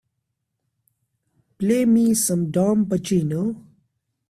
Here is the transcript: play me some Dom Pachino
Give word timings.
play 1.57 1.83
me 1.93 2.05
some 2.23 2.43
Dom 2.55 2.77
Pachino 2.89 3.41